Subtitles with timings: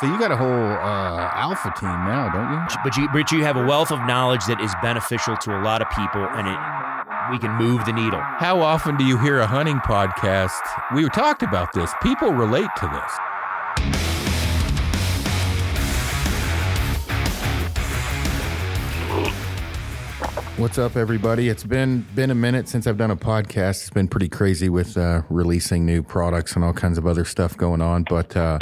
[0.00, 2.60] So you got a whole uh, alpha team now, don't you?
[2.84, 5.82] But you, but you have a wealth of knowledge that is beneficial to a lot
[5.82, 6.56] of people, and it
[7.32, 8.20] we can move the needle.
[8.20, 10.60] How often do you hear a hunting podcast?
[10.94, 11.92] We talked about this.
[12.00, 13.12] People relate to this.
[20.58, 21.48] What's up, everybody?
[21.48, 23.80] It's been been a minute since I've done a podcast.
[23.80, 27.56] It's been pretty crazy with uh, releasing new products and all kinds of other stuff
[27.56, 28.04] going on.
[28.08, 28.58] But uh,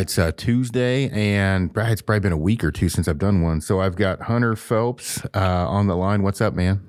[0.00, 3.60] it's uh, Tuesday, and it's probably been a week or two since I've done one.
[3.60, 6.22] So I've got Hunter Phelps uh, on the line.
[6.22, 6.80] What's up, man?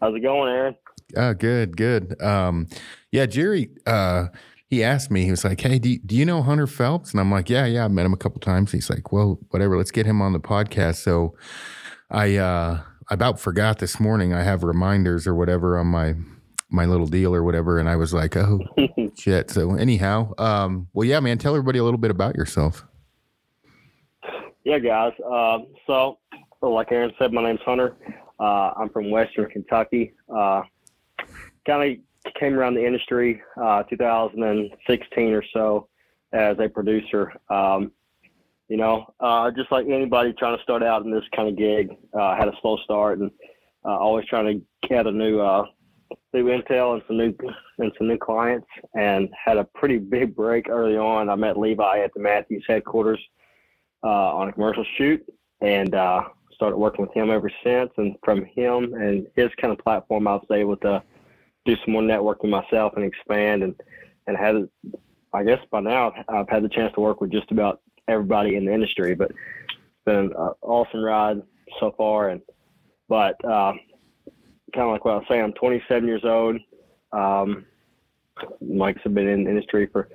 [0.00, 0.76] How's it going, Aron?
[1.16, 2.20] Uh, good, good.
[2.22, 2.68] Um,
[3.12, 3.70] yeah, Jerry.
[3.86, 4.26] Uh,
[4.68, 7.10] he asked me, he was like, Hey, do you, do you know Hunter Phelps?
[7.10, 8.70] And I'm like, Yeah, yeah, I met him a couple times.
[8.70, 10.96] He's like, Well, whatever, let's get him on the podcast.
[11.02, 11.34] So
[12.08, 14.32] I uh I about forgot this morning.
[14.32, 16.14] I have reminders or whatever on my
[16.70, 18.60] my little deal or whatever, and I was like, Oh
[19.18, 19.50] shit.
[19.50, 22.84] So anyhow, um, well yeah, man, tell everybody a little bit about yourself.
[24.64, 25.12] Yeah, guys.
[25.20, 26.18] Uh, so
[26.62, 27.96] like Aron said, my name's Hunter.
[28.38, 30.12] Uh, I'm from Western Kentucky.
[30.34, 30.62] Uh,
[31.66, 35.88] kind of came around the industry uh, 2016 or so
[36.32, 37.32] as a producer.
[37.48, 37.92] Um,
[38.68, 41.90] you know, uh, just like anybody trying to start out in this kind of gig,
[42.14, 43.30] uh, had a slow start and
[43.84, 45.40] uh, always trying to gather new
[46.32, 47.34] new intel and some new
[47.78, 48.66] and some new clients.
[48.94, 51.28] And had a pretty big break early on.
[51.28, 53.20] I met Levi at the Mathews headquarters
[54.02, 55.24] uh, on a commercial shoot
[55.60, 57.90] and uh, started working with him ever since.
[57.96, 61.02] And from him and his kind of platform, I was able to
[61.64, 63.74] do some more networking myself and expand and
[64.26, 64.68] and had
[65.32, 68.64] I guess by now I've had the chance to work with just about everybody in
[68.64, 70.32] the industry but it's been an
[70.62, 71.42] awesome ride
[71.78, 72.40] so far and
[73.08, 73.74] but uh,
[74.72, 76.56] kind of like what I was saying I'm 27 years old
[77.12, 77.64] um,
[78.40, 80.08] I've been in the industry for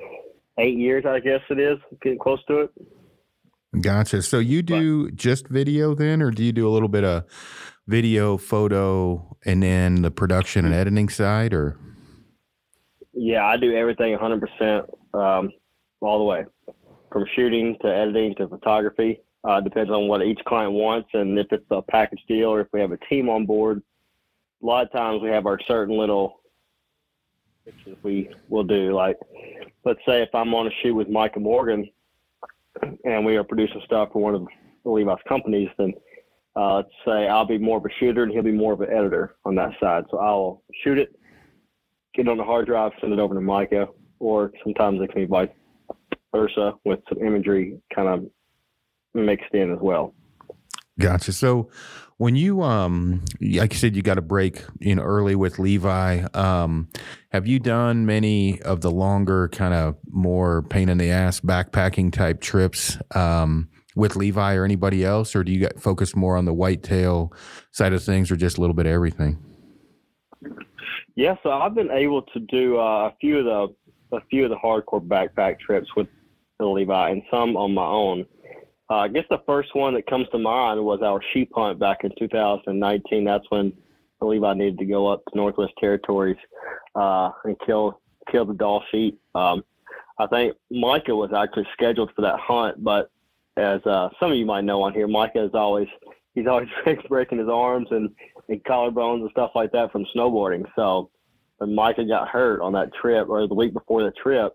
[0.57, 2.71] eight years I guess it is getting close to it
[3.81, 7.03] gotcha so you do but, just video then or do you do a little bit
[7.03, 7.25] of
[7.87, 11.77] video, photo, and then the production and editing side, or?
[13.13, 15.51] Yeah, I do everything 100% um,
[16.01, 16.45] all the way,
[17.11, 19.21] from shooting to editing to photography.
[19.43, 22.67] Uh, depends on what each client wants and if it's a package deal or if
[22.73, 23.81] we have a team on board.
[24.65, 26.41] A lot of times we have our certain little
[27.63, 28.95] pictures we will do.
[28.95, 29.15] Like,
[29.83, 31.87] let's say if I'm on a shoot with Micah Morgan
[33.03, 34.47] and we are producing stuff for one of
[34.83, 35.93] the Levi's companies, then
[36.55, 38.89] uh, let's say I'll be more of a shooter and he'll be more of an
[38.89, 40.05] editor on that side.
[40.09, 41.15] So I'll shoot it,
[42.15, 45.21] get it on the hard drive, send it over to Micah, or sometimes it can
[45.21, 45.49] be vice
[46.35, 48.25] versa with some imagery kind of
[49.13, 50.15] mixed in as well.
[50.99, 51.33] Gotcha.
[51.33, 51.69] So
[52.17, 56.87] when you um like you said you got a break in early with Levi, um,
[57.29, 62.13] have you done many of the longer kind of more pain in the ass backpacking
[62.13, 62.97] type trips?
[63.13, 67.31] Um with Levi or anybody else, or do you get focus more on the whitetail
[67.71, 69.37] side of things, or just a little bit of everything?
[71.15, 74.49] Yeah, so I've been able to do uh, a few of the a few of
[74.49, 76.07] the hardcore backpack trips with
[76.59, 78.25] Levi, and some on my own.
[78.89, 82.03] Uh, I guess the first one that comes to mind was our sheep hunt back
[82.03, 83.23] in 2019.
[83.23, 86.37] That's when I believe I needed to go up to Northwest Territories
[86.95, 87.99] uh, and kill
[88.31, 89.19] kill the Dall sheep.
[89.33, 89.63] Um,
[90.19, 93.11] I think Micah was actually scheduled for that hunt, but
[93.57, 95.87] as uh, some of you might know on here, Micah is always
[96.35, 96.67] he's always
[97.09, 98.09] breaking his arms and,
[98.49, 100.65] and collarbones and stuff like that from snowboarding.
[100.75, 101.09] So
[101.57, 104.53] when Micah got hurt on that trip or the week before the trip,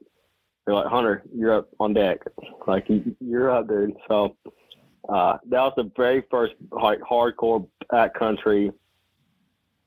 [0.65, 2.19] they're like, Hunter, you're up on deck.
[2.67, 2.87] Like
[3.21, 3.95] you're up, dude.
[4.09, 4.37] So
[5.09, 8.73] uh, that was the very first like hardcore backcountry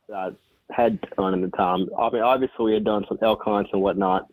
[0.09, 0.29] that I
[0.73, 1.87] had done in the time.
[1.97, 4.27] I mean, obviously we had done some elk hunts and whatnot.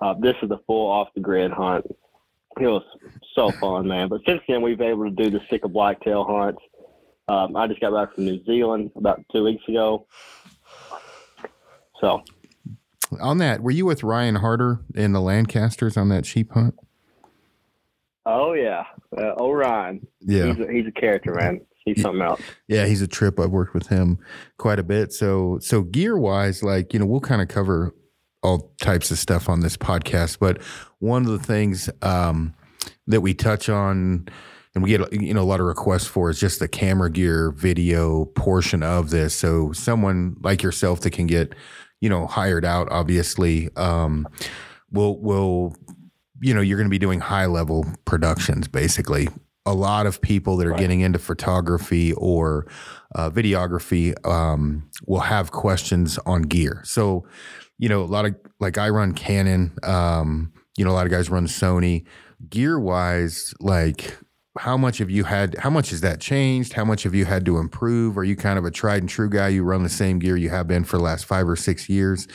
[0.00, 1.86] Uh, this is the full off the grid hunt
[2.60, 2.84] it was
[3.34, 4.08] so fun, man.
[4.08, 6.62] But since then, we've been able to do the Sitka blacktail hunts.
[7.26, 10.06] Um, I just got back from New Zealand about two weeks ago.
[12.00, 12.22] So,
[13.20, 16.74] on that, were you with Ryan Harder in the Lancasters on that sheep hunt?
[18.26, 18.84] Oh yeah,
[19.16, 20.06] uh, Orion.
[20.20, 21.60] Yeah, he's a, he's a character, man.
[21.84, 22.40] He's something else.
[22.66, 23.38] Yeah, he's a trip.
[23.38, 24.18] I've worked with him
[24.56, 25.12] quite a bit.
[25.12, 27.94] So, so gear wise, like you know, we'll kind of cover
[28.42, 30.62] all types of stuff on this podcast, but
[30.98, 32.54] one of the things um,
[33.06, 34.28] that we touch on
[34.74, 37.50] and we get you know a lot of requests for is just the camera gear
[37.52, 39.34] video portion of this.
[39.34, 41.54] So someone like yourself that can get
[42.04, 44.28] you know hired out, obviously, um,
[44.92, 45.74] will will
[46.42, 49.26] you know you're going to be doing high level productions basically.
[49.64, 50.78] A lot of people that are right.
[50.78, 52.66] getting into photography or
[53.14, 56.82] uh, videography um, will have questions on gear.
[56.84, 57.26] So
[57.78, 61.10] you know, a lot of like I run Canon, um, you know, a lot of
[61.10, 62.04] guys run Sony.
[62.50, 64.18] Gear wise, like
[64.58, 66.72] how much have you had how much has that changed?
[66.74, 68.16] How much have you had to improve?
[68.16, 69.48] Are you kind of a tried and true guy?
[69.48, 72.28] You run the same gear you have been for the last five or six years.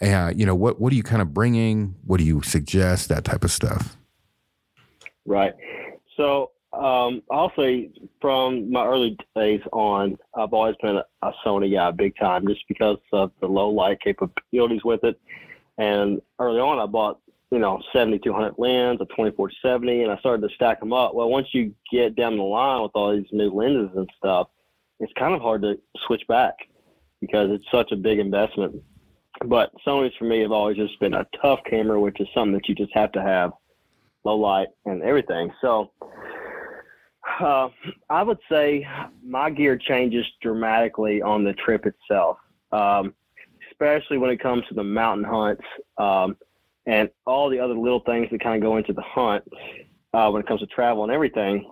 [0.00, 1.96] Uh, you know what what are you kind of bringing?
[2.04, 3.08] What do you suggest?
[3.08, 3.96] That type of stuff.
[5.26, 5.54] Right.
[6.16, 7.90] So um, I'll say
[8.20, 12.62] from my early days on, I've always been a, a Sony guy big time just
[12.68, 15.20] because of the low light capabilities with it.
[15.78, 17.18] And early on, I bought
[17.54, 21.14] you know, 7200 lens, a 2470, and I started to stack them up.
[21.14, 24.48] Well, once you get down the line with all these new lenses and stuff,
[24.98, 26.54] it's kind of hard to switch back
[27.20, 28.74] because it's such a big investment.
[29.44, 32.68] But Sony's for me have always just been a tough camera, which is something that
[32.68, 33.52] you just have to have,
[34.24, 35.52] low light and everything.
[35.60, 35.92] So
[37.38, 37.68] uh,
[38.10, 38.84] I would say
[39.24, 42.38] my gear changes dramatically on the trip itself,
[42.72, 43.14] um,
[43.70, 45.62] especially when it comes to the mountain hunts.
[45.98, 46.36] Um,
[46.86, 49.44] and all the other little things that kind of go into the hunt
[50.12, 51.70] uh, when it comes to travel and everything,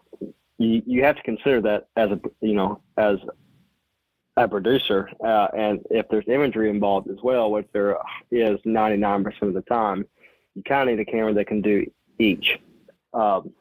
[0.59, 3.19] you, you have to consider that as a you know as
[4.37, 7.99] a producer, uh, and if there's imagery involved as well, which there
[8.31, 10.07] is 99% of the time,
[10.55, 11.85] you kind of need a camera that can do
[12.19, 12.59] each.
[13.13, 13.53] Um,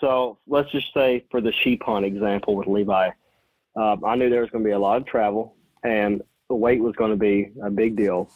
[0.00, 3.10] so let's just say for the sheep hunt example with Levi,
[3.76, 5.54] um, I knew there was going to be a lot of travel
[5.84, 8.30] and the weight was going to be a big deal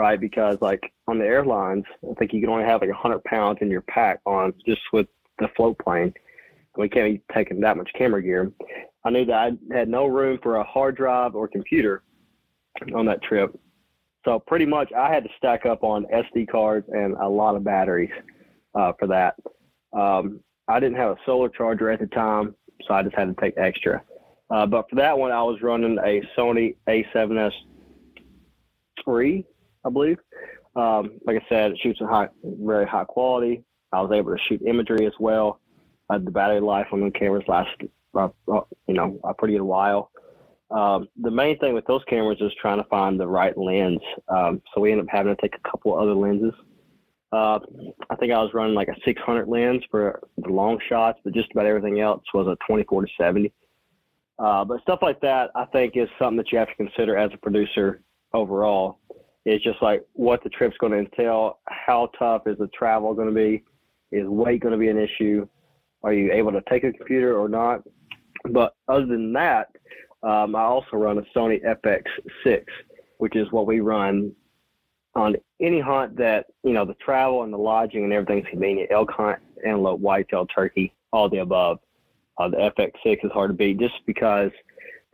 [0.00, 0.20] right?
[0.20, 3.70] Because like on the airlines, I think you can only have like 100 pounds in
[3.70, 5.08] your pack on just with
[5.38, 6.14] the float plane.
[6.76, 8.52] We can't be taking that much camera gear.
[9.04, 12.02] I knew that I had no room for a hard drive or computer
[12.94, 13.58] on that trip.
[14.24, 17.64] So pretty much I had to stack up on SD cards and a lot of
[17.64, 18.10] batteries
[18.74, 19.34] uh, for that.
[19.92, 22.54] Um, I didn't have a solar charger at the time,
[22.86, 24.02] so I just had to take extra.
[24.50, 27.52] Uh, but for that one, I was running a Sony A7S
[29.08, 29.44] III
[29.84, 30.18] I believe.
[30.76, 33.64] Um, like I said, it shoots in high, very high quality.
[33.92, 35.60] I was able to shoot imagery as well.
[36.08, 39.62] Uh, the battery life on the cameras lasted, uh, uh, you know, a pretty good
[39.62, 40.10] while.
[40.70, 44.00] Um, the main thing with those cameras is trying to find the right lens.
[44.28, 46.54] Um, so we ended up having to take a couple other lenses.
[47.32, 47.60] Uh,
[48.08, 51.50] I think I was running like a 600 lens for the long shots, but just
[51.52, 53.52] about everything else was a 24 to 70.
[54.38, 57.30] Uh, but stuff like that, I think, is something that you have to consider as
[57.32, 58.02] a producer
[58.32, 58.98] overall.
[59.44, 61.58] It's just like what the trip's going to entail.
[61.66, 63.64] How tough is the travel going to be?
[64.12, 65.46] Is weight going to be an issue?
[66.02, 67.82] Are you able to take a computer or not?
[68.50, 69.68] But other than that,
[70.22, 72.64] um, I also run a Sony FX6,
[73.18, 74.32] which is what we run
[75.14, 78.90] on any hunt that, you know, the travel and the lodging and everything's convenient.
[78.92, 81.78] Elk hunt, antelope, whitetail, turkey, all the above.
[82.38, 84.50] Uh, the FX6 is hard to beat just because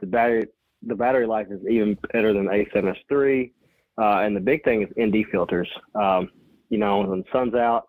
[0.01, 0.47] the battery
[0.83, 3.53] the battery life is even better than the A7S III.
[3.99, 5.69] Uh, and the big thing is ND filters.
[5.95, 6.31] Um,
[6.69, 7.89] you know, when the sun's out,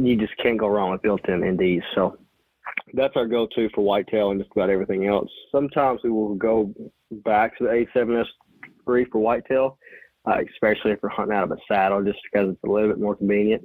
[0.00, 1.82] you just can't go wrong with built-in NDs.
[1.94, 2.18] So
[2.94, 5.30] that's our go-to for whitetail and just about everything else.
[5.52, 6.72] Sometimes we will go
[7.24, 9.78] back to the A7S3 for whitetail,
[10.26, 13.00] uh, especially if we're hunting out of a saddle, just because it's a little bit
[13.00, 13.62] more convenient.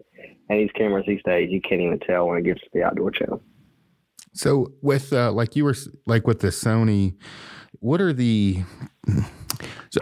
[0.49, 3.11] And these cameras these days, you can't even tell when it gets to the outdoor
[3.11, 3.41] channel.
[4.33, 7.15] So with uh, like you were like with the Sony,
[7.79, 8.63] what are the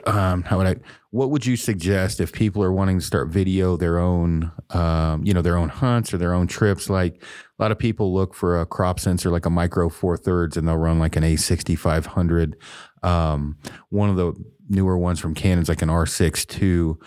[0.05, 0.75] um, how would I?
[1.11, 5.33] What would you suggest if people are wanting to start video their own, um, you
[5.33, 6.89] know, their own hunts or their own trips?
[6.89, 10.57] Like a lot of people look for a crop sensor, like a micro four thirds,
[10.57, 12.57] and they'll run like an A sixty five hundred.
[13.03, 13.57] Um,
[13.89, 14.33] one of the
[14.69, 16.99] newer ones from Canon's like an R six two.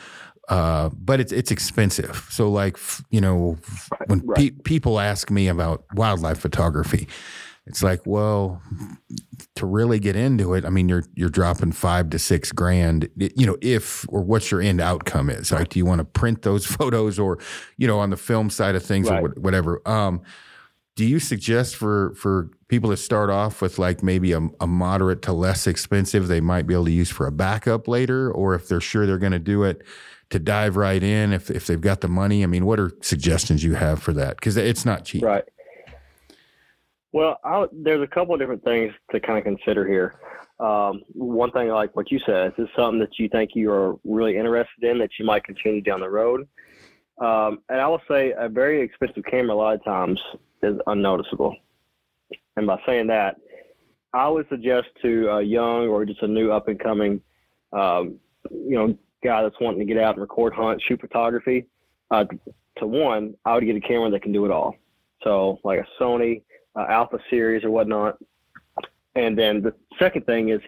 [0.49, 2.27] Uh, but it's it's expensive.
[2.31, 2.77] So like
[3.11, 3.59] you know,
[4.07, 4.37] when right.
[4.37, 7.07] pe- people ask me about wildlife photography,
[7.67, 8.61] it's like, well,
[9.55, 13.47] to really get into it, I mean, you're you're dropping five to six grand, you
[13.47, 15.53] know, if or what your end outcome is.
[15.53, 17.39] Like, do you want to print those photos, or
[17.77, 19.23] you know, on the film side of things, right.
[19.23, 19.81] or whatever?
[19.87, 20.23] Um,
[20.97, 25.23] do you suggest for for people to start off with like maybe a, a moderate
[25.23, 28.69] to less expensive they might be able to use for a backup later, or if
[28.69, 29.83] they're sure they're going to do it?
[30.31, 33.65] To dive right in, if if they've got the money, I mean, what are suggestions
[33.65, 34.37] you have for that?
[34.37, 35.45] Because it's not cheap, right?
[37.13, 40.15] Well, I'll, there's a couple of different things to kind of consider here.
[40.61, 44.37] Um, one thing, like what you said, is something that you think you are really
[44.37, 46.47] interested in that you might continue down the road?
[47.19, 50.21] Um, and I will say a very expensive camera a lot of times
[50.63, 51.57] is unnoticeable.
[52.57, 53.37] And by saying that,
[54.13, 57.21] I would suggest to a young or just a new up and coming,
[57.73, 58.19] um,
[58.51, 61.67] you know, guy that's wanting to get out and record hunt, shoot photography.
[62.11, 62.25] Uh,
[62.79, 64.75] to one, I would get a camera that can do it all.
[65.23, 66.43] So like a Sony,
[66.77, 68.19] uh, Alpha series or whatnot.
[69.15, 70.61] And then the second thing is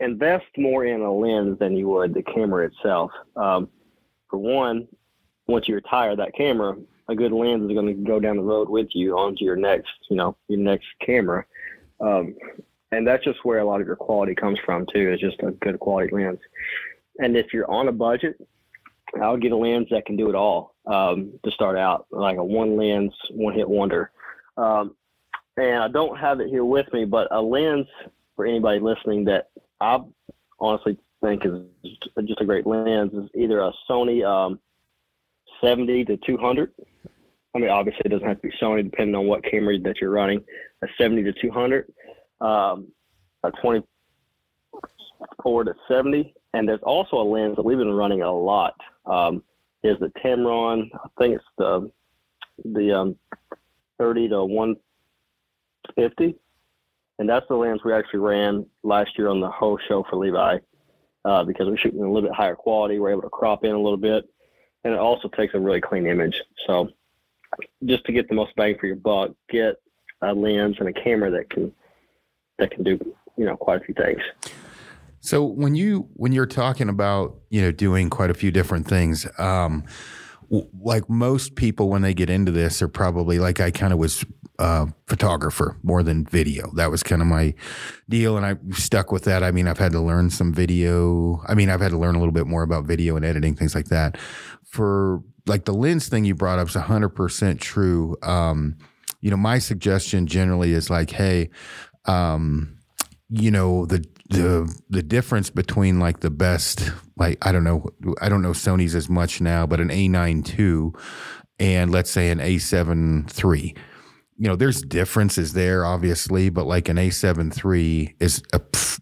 [0.00, 3.10] invest more in a lens than you would the camera itself.
[3.36, 3.68] Um,
[4.28, 4.86] for one,
[5.46, 6.76] once you retire that camera,
[7.08, 9.92] a good lens is going to go down the road with you onto your next,
[10.10, 11.44] you know, your next camera.
[12.00, 12.34] Um,
[12.92, 15.12] and that's just where a lot of your quality comes from too.
[15.12, 16.40] Is just a good quality lens.
[17.18, 18.36] And if you're on a budget,
[19.22, 22.44] I'll get a lens that can do it all um, to start out, like a
[22.44, 24.10] one lens, one hit wonder.
[24.56, 24.94] Um,
[25.56, 27.86] and I don't have it here with me, but a lens
[28.34, 30.00] for anybody listening that I
[30.60, 31.62] honestly think is
[32.26, 34.58] just a great lens is either a Sony um,
[35.62, 36.72] 70 to 200.
[37.54, 40.10] I mean, obviously it doesn't have to be Sony, depending on what camera that you're
[40.10, 40.44] running.
[40.82, 41.90] A 70 to 200,
[42.42, 42.88] um,
[43.42, 48.74] a 24 to 70, and there's also a lens that we've been running a lot.
[49.06, 49.42] Um,
[49.82, 50.90] is the Tamron?
[50.94, 51.90] I think it's the
[52.64, 53.16] the um,
[53.98, 54.44] 30 to
[55.94, 56.38] 150,
[57.18, 60.58] and that's the lens we actually ran last year on the whole show for Levi
[61.24, 62.98] uh, because we're shooting a little bit higher quality.
[62.98, 64.24] We're able to crop in a little bit,
[64.84, 66.40] and it also takes a really clean image.
[66.66, 66.90] So,
[67.84, 69.76] just to get the most bang for your buck, get
[70.22, 71.72] a lens and a camera that can
[72.58, 72.98] that can do
[73.36, 74.20] you know quite a few things.
[75.20, 79.26] So when you when you're talking about you know doing quite a few different things,
[79.38, 79.84] um,
[80.50, 84.24] like most people when they get into this are probably like I kind of was
[84.58, 86.70] uh, photographer more than video.
[86.74, 87.54] That was kind of my
[88.08, 89.42] deal, and I stuck with that.
[89.42, 91.42] I mean, I've had to learn some video.
[91.46, 93.74] I mean, I've had to learn a little bit more about video and editing things
[93.74, 94.18] like that.
[94.64, 98.16] For like the lens thing you brought up is hundred percent true.
[98.22, 98.76] Um,
[99.20, 101.50] you know, my suggestion generally is like, hey,
[102.04, 102.76] um,
[103.30, 107.86] you know the the the difference between like the best like I don't know
[108.20, 110.92] I don't know Sony's as much now, but an A9 II
[111.58, 113.74] and let's say an A7 III.
[114.38, 118.60] You know, there's differences there, obviously, but like an A7 III is a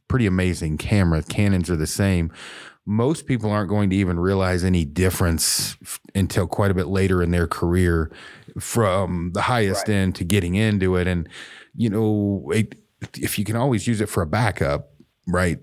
[0.08, 1.22] pretty amazing camera.
[1.22, 2.32] Canons are the same.
[2.86, 5.76] Most people aren't going to even realize any difference
[6.14, 8.12] until quite a bit later in their career
[8.60, 9.94] from the highest right.
[9.94, 11.08] end to getting into it.
[11.08, 11.28] And,
[11.74, 12.76] you know, it,
[13.16, 14.90] if you can always use it for a backup,
[15.26, 15.58] right?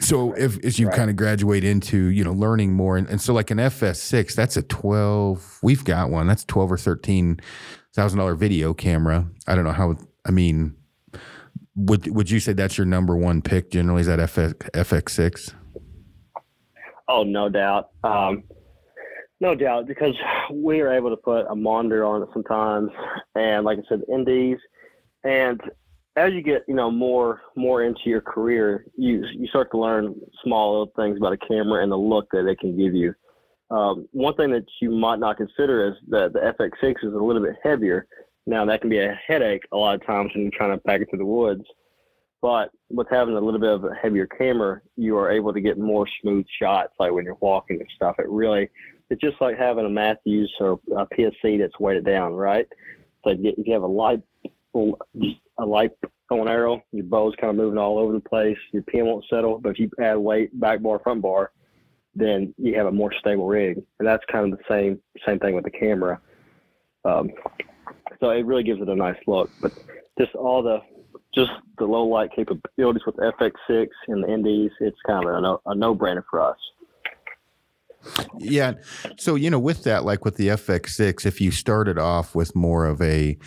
[0.00, 0.96] So if as you right.
[0.96, 4.56] kind of graduate into you know learning more, and, and so like an FX6, that's
[4.56, 5.58] a twelve.
[5.62, 7.40] We've got one that's twelve or thirteen
[7.96, 9.26] thousand dollar video camera.
[9.46, 9.96] I don't know how.
[10.24, 10.76] I mean,
[11.74, 14.02] would would you say that's your number one pick generally?
[14.02, 15.54] Is that FX, FX6?
[17.08, 17.90] Oh, no doubt.
[18.04, 18.44] Um,
[19.40, 20.14] no doubt, because
[20.52, 22.90] we are able to put a monitor on it sometimes,
[23.34, 24.58] and like I said, NDs,
[25.24, 25.60] and
[26.16, 30.14] as you get you know more more into your career, you you start to learn
[30.44, 33.14] small little things about a camera and the look that it can give you.
[33.70, 37.42] Um, one thing that you might not consider is that the FX6 is a little
[37.42, 38.06] bit heavier.
[38.46, 41.00] Now that can be a headache a lot of times when you're trying to pack
[41.00, 41.64] it through the woods.
[42.42, 45.78] But with having a little bit of a heavier camera, you are able to get
[45.78, 48.16] more smooth shots, like when you're walking and stuff.
[48.18, 48.68] It really,
[49.10, 52.68] it's just like having a Mathews or a PSE that's weighted down, right?
[53.24, 54.22] So if you have a light
[55.58, 55.92] a light
[56.30, 58.58] on arrow, your bow's kind of moving all over the place.
[58.72, 61.52] Your pin won't settle, but if you add weight, back bar, front bar,
[62.16, 63.82] then you have a more stable rig.
[63.98, 66.20] And that's kind of the same same thing with the camera.
[67.04, 67.30] Um,
[68.20, 69.50] so it really gives it a nice look.
[69.60, 69.72] But
[70.18, 70.80] just all the
[71.34, 75.40] just the low light capabilities with the FX6 and the NDs, it's kind of a
[75.40, 76.56] no, a no brainer for us.
[78.38, 78.74] Yeah.
[79.18, 82.86] So, you know, with that, like with the FX6, if you started off with more
[82.86, 83.38] of a,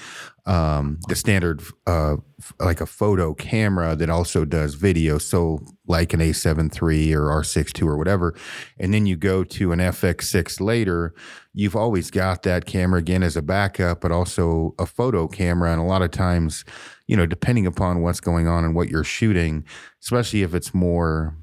[0.45, 2.17] um, the standard, uh,
[2.59, 5.17] like a photo camera that also does video.
[5.17, 8.35] So like an A7 III or R6 II or whatever.
[8.79, 11.13] And then you go to an FX6 later,
[11.53, 15.71] you've always got that camera again as a backup, but also a photo camera.
[15.71, 16.65] And a lot of times,
[17.07, 19.65] you know, depending upon what's going on and what you're shooting,
[20.01, 21.35] especially if it's more,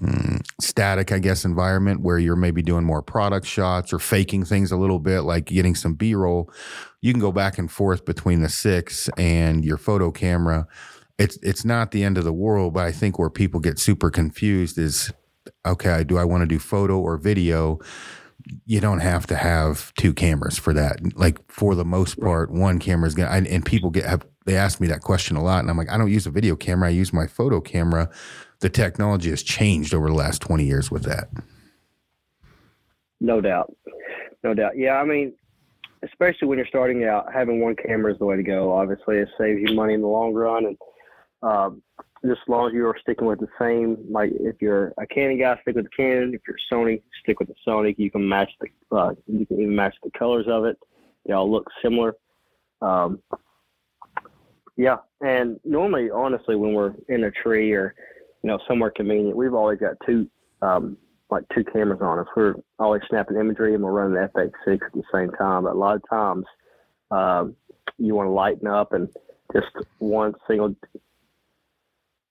[0.00, 4.72] Mm, static, I guess, environment where you're maybe doing more product shots or faking things
[4.72, 6.50] a little bit, like getting some B roll,
[7.00, 10.66] you can go back and forth between the six and your photo camera.
[11.16, 14.10] It's it's not the end of the world, but I think where people get super
[14.10, 15.12] confused is,
[15.64, 17.78] okay, do I want to do photo or video?
[18.66, 21.16] You don't have to have two cameras for that.
[21.16, 23.30] Like for the most part, one camera is gonna.
[23.30, 25.96] And people get have they ask me that question a lot, and I'm like, I
[25.96, 26.88] don't use a video camera.
[26.88, 28.10] I use my photo camera
[28.60, 31.28] the technology has changed over the last 20 years with that.
[33.20, 33.74] No doubt.
[34.42, 34.76] No doubt.
[34.76, 35.32] Yeah, I mean,
[36.02, 38.72] especially when you're starting out, having one camera is the way to go.
[38.72, 40.66] Obviously, it saves you money in the long run.
[40.66, 40.78] And
[41.42, 41.82] um,
[42.24, 45.38] just as long as you are sticking with the same, like if you're a Canon
[45.38, 46.34] guy, stick with the Canon.
[46.34, 47.94] If you're Sony, stick with the Sony.
[47.98, 50.78] You can match the, uh, you can even match the colors of it.
[51.26, 52.14] They all look similar.
[52.82, 53.20] Um,
[54.76, 57.94] yeah, and normally, honestly, when we're in a tree or
[58.44, 59.34] you know, somewhere convenient.
[59.34, 60.28] We've always got two
[60.60, 60.98] um,
[61.30, 62.26] like two cameras on us.
[62.36, 65.64] We're always snapping imagery and we're running the FX6 at the same time.
[65.64, 66.44] But a lot of times,
[67.10, 67.56] um,
[67.96, 69.08] you want to lighten up and
[69.54, 70.76] just one single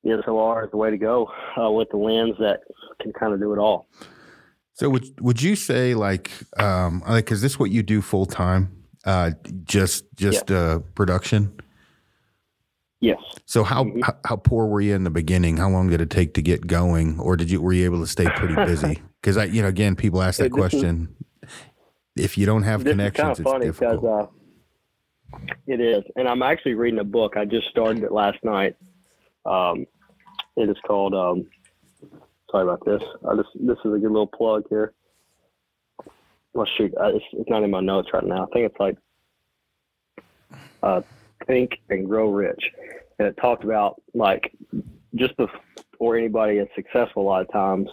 [0.05, 2.59] DSLR is the way to go uh, with the lens that
[3.01, 3.87] can kind of do it all.
[4.73, 8.83] So would would you say like um like is this what you do full time?
[9.05, 9.31] Uh
[9.63, 10.57] just just yeah.
[10.57, 11.59] uh production?
[13.03, 13.19] Yes.
[13.45, 13.99] So how, mm-hmm.
[14.23, 15.57] how, poor were you in the beginning?
[15.57, 18.07] How long did it take to get going, or did you were you able to
[18.07, 19.01] stay pretty busy?
[19.23, 21.15] Because I, you know, again, people ask that question.
[21.41, 21.49] Is,
[22.17, 24.03] if you don't have connections, it's difficult.
[24.03, 24.27] Uh,
[25.65, 27.37] it is, and I'm actually reading a book.
[27.37, 28.75] I just started it last night.
[29.45, 29.85] Um,
[30.57, 31.13] it is called.
[31.13, 31.47] Um,
[32.51, 33.01] sorry about this.
[33.25, 34.91] I just this is a good little plug here.
[36.51, 38.43] Well, shoot, it's, it's not in my notes right now.
[38.43, 38.97] I think it's like
[40.83, 41.01] uh,
[41.47, 42.63] Think and Grow Rich,
[43.19, 44.53] and it talked about like
[45.15, 47.23] just before anybody is successful.
[47.23, 47.89] A lot of times,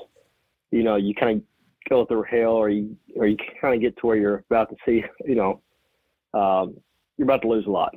[0.70, 1.44] you know, you kind of
[1.88, 4.76] go through hell, or you or you kind of get to where you're about to
[4.86, 5.60] see, you know,
[6.34, 6.76] um,
[7.16, 7.94] you're about to lose a lot.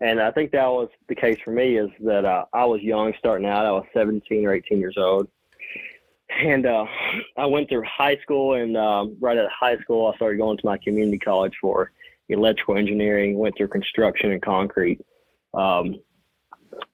[0.00, 3.14] And I think that was the case for me is that uh, I was young
[3.18, 3.64] starting out.
[3.64, 5.28] I was 17 or 18 years old.
[6.38, 6.84] And uh,
[7.38, 10.66] I went through high school, and um, right at high school, I started going to
[10.66, 11.92] my community college for
[12.28, 15.00] electrical engineering, went through construction and concrete.
[15.54, 16.00] Um,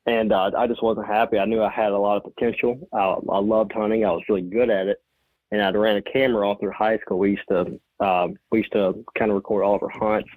[0.07, 1.39] and uh, I just wasn't happy.
[1.39, 2.89] I knew I had a lot of potential.
[2.93, 4.05] I, I loved hunting.
[4.05, 5.03] I was really good at it,
[5.51, 7.19] and I'd ran a camera all through high school.
[7.19, 10.29] We used to um, we used to kind of record all of our hunts,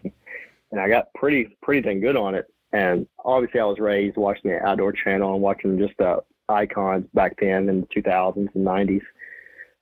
[0.71, 2.45] and I got pretty pretty dang good on it.
[2.73, 7.35] And obviously, I was raised watching the Outdoor Channel and watching just the icons back
[7.39, 9.01] then in the 2000s and 90s.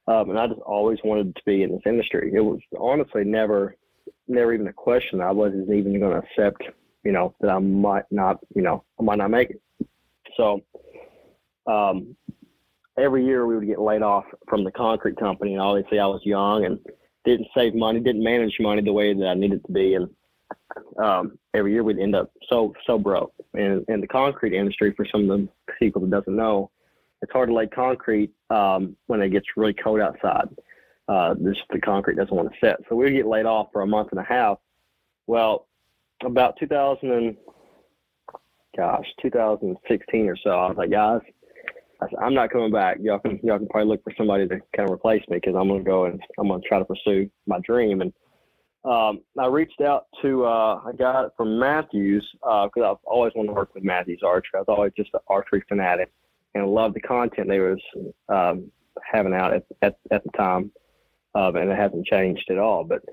[0.07, 2.31] Um, and I just always wanted to be in this industry.
[2.33, 3.75] It was honestly never
[4.27, 5.21] never even a question.
[5.21, 6.63] I wasn't even going to accept,
[7.03, 9.61] you know, that I might not, you know, I might not make it.
[10.37, 10.61] So,
[11.67, 12.15] um,
[12.97, 16.21] every year we would get laid off from the concrete company, and obviously I was
[16.23, 16.79] young and
[17.25, 20.09] didn't save money, didn't manage money the way that I needed to be, and
[21.01, 23.33] um, every year we'd end up so so broke.
[23.53, 25.47] And in the concrete industry, for some of the
[25.79, 26.71] people that doesn't know,
[27.21, 30.49] it's hard to lay concrete um, when it gets really cold outside
[31.07, 32.77] uh, this the concrete doesn't want to set.
[32.87, 34.57] So we get laid off for a month and a half.
[35.27, 35.67] Well,
[36.23, 37.37] about 2000 and
[38.77, 41.21] gosh, 2016 or so, I was like, guys,
[42.01, 42.97] I am not coming back.
[43.01, 45.67] Y'all can y'all can probably look for somebody to kind of replace me because I'm
[45.67, 48.01] gonna go and I'm gonna try to pursue my dream.
[48.01, 48.13] And
[48.83, 53.49] um, I reached out to uh, a guy from Mathews because uh, I've always wanted
[53.49, 54.51] to work with Mathews Archery.
[54.55, 56.11] I was always just an archery fanatic
[56.55, 57.79] and loved the content they was
[58.27, 58.69] um,
[59.09, 60.71] having out at, at, at the time
[61.35, 62.83] um, and it hasn't changed at all.
[62.83, 63.03] But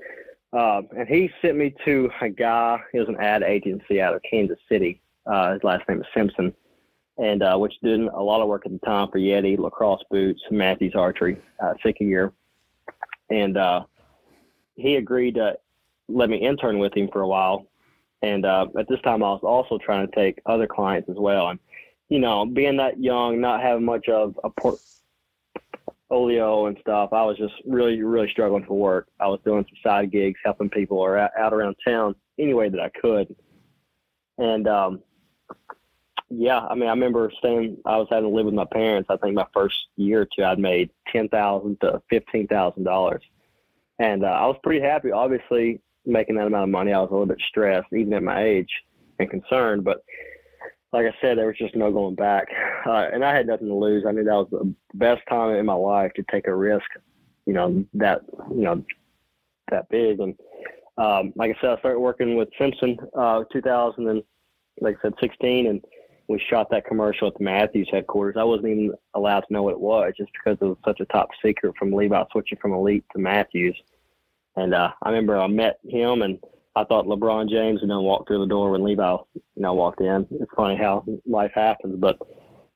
[0.53, 2.81] um, and he sent me to a guy.
[2.93, 5.01] He was an ad agency out of Kansas City.
[5.27, 6.53] Uh, his last name is Simpson,
[7.19, 10.41] and uh, which did a lot of work at the time for Yeti, LaCrosse boots,
[10.51, 12.33] Mathews Archery, uh, year,
[13.29, 13.85] and uh,
[14.75, 15.57] he agreed to
[16.09, 17.67] let me intern with him for a while.
[18.23, 21.49] And uh, at this time, I was also trying to take other clients as well.
[21.49, 21.61] And
[22.09, 24.81] you know, being that young, not having much of a port
[26.11, 29.09] Olio and stuff, I was just really, really struggling for work.
[29.21, 32.69] I was doing some side gigs, helping people or out, out around town any way
[32.69, 33.35] that I could.
[34.39, 35.03] And um,
[36.31, 37.79] yeah, I mean, I remember staying.
[37.85, 39.09] I was having to live with my parents.
[39.11, 43.23] I think my first year or two, I'd made ten thousand to fifteen thousand dollars,
[43.99, 45.11] and uh, I was pretty happy.
[45.11, 48.45] Obviously, making that amount of money, I was a little bit stressed, even at my
[48.45, 48.71] age,
[49.19, 49.85] and concerned.
[49.85, 50.03] But
[50.93, 52.49] like I said, there was just no going back.
[52.85, 54.05] Uh, and I had nothing to lose.
[54.07, 56.87] I knew that was the best time in my life to take a risk,
[57.47, 58.85] you know, that, you know,
[59.71, 60.19] that big.
[60.19, 60.35] And
[60.99, 64.23] um, like I said, I started working with Simpson uh, 2000 and
[64.81, 65.67] like I said, 16.
[65.67, 65.85] And
[66.27, 68.37] we shot that commercial at the Mathews headquarters.
[68.39, 71.07] I wasn't even allowed to know what it was just because it was such a
[71.07, 73.77] top secret from Levi switching from Elite to Mathews.
[74.57, 76.39] And uh, I remember I met him and
[76.77, 80.27] I thought LeBron James would walk through the door when Levi, you know, walked in.
[80.31, 82.19] It's funny how life happens, but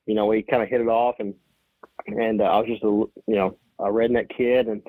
[0.07, 1.35] you know, we kind of hit it off, and
[2.07, 4.83] and uh, I was just a you know a redneck kid, and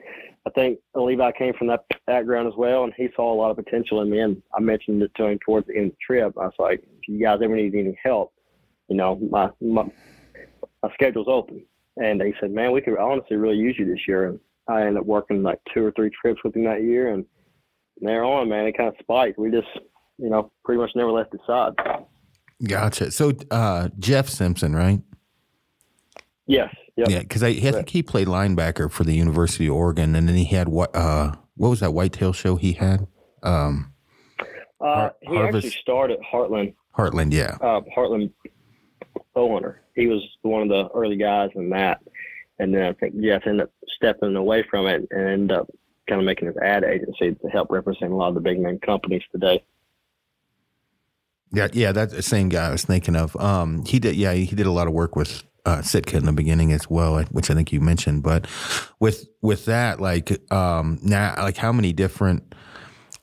[0.46, 3.58] I think Levi came from that background as well, and he saw a lot of
[3.58, 4.20] potential in me.
[4.20, 6.34] And I mentioned it to him towards the end of the trip.
[6.38, 8.34] I was like, if you guys ever need any help,
[8.88, 9.84] you know, my my,
[10.84, 11.64] my schedule's open.
[11.98, 14.28] And he said, man, we could honestly really use you this year.
[14.28, 17.26] And I ended up working like two or three trips with him that year, and
[18.02, 19.38] there on, man, it kind of spiked.
[19.40, 19.68] We just,
[20.18, 21.74] you know, pretty much never left his side.
[22.64, 23.12] Gotcha.
[23.12, 25.02] So uh, Jeff Simpson, right?
[26.48, 26.74] Yes.
[26.98, 27.10] Yep.
[27.10, 30.36] Yeah, because I, I think he played linebacker for the University of Oregon, and then
[30.36, 30.96] he had what?
[30.96, 33.08] Uh, what was that whitetail show he had?
[33.44, 33.94] Um,
[34.80, 36.74] uh, he Harvest, actually started Heartland.
[36.98, 37.58] Heartland, yeah.
[37.60, 38.32] Uh, Heartland
[39.36, 39.78] Bowhunter.
[39.96, 42.00] He was one of the early guys in that,
[42.60, 45.70] and then I think Jeff ended up stepping away from it and ended up
[46.08, 48.80] kind of making his ad agency to help represent a lot of the big name
[48.80, 49.64] companies today.
[51.52, 53.36] Yeah, yeah, that's the same guy I was thinking of.
[53.38, 56.34] Um, he did, yeah, he did a lot of work with uh, Sitka in the
[56.34, 58.24] beginning as well, which I think you mentioned.
[58.24, 58.48] But
[59.00, 62.54] with with that, like um, now, like how many different,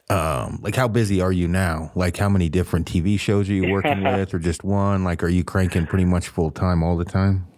[0.08, 1.92] um, like how busy are you now?
[1.94, 5.04] Like how many different TV shows are you working with, or just one?
[5.04, 7.51] Like, are you cranking pretty much full time all the time?